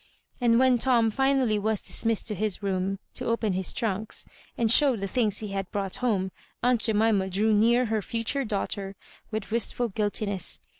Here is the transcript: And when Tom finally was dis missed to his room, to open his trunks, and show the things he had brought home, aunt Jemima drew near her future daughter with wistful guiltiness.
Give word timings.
And 0.41 0.57
when 0.57 0.79
Tom 0.79 1.11
finally 1.11 1.59
was 1.59 1.79
dis 1.79 2.05
missed 2.07 2.27
to 2.29 2.33
his 2.33 2.63
room, 2.63 2.97
to 3.13 3.27
open 3.27 3.53
his 3.53 3.71
trunks, 3.71 4.25
and 4.57 4.71
show 4.71 4.95
the 4.95 5.05
things 5.07 5.37
he 5.41 5.49
had 5.49 5.69
brought 5.69 5.97
home, 5.97 6.31
aunt 6.63 6.81
Jemima 6.81 7.29
drew 7.29 7.53
near 7.53 7.85
her 7.85 8.01
future 8.01 8.43
daughter 8.43 8.95
with 9.29 9.51
wistful 9.51 9.89
guiltiness. 9.89 10.59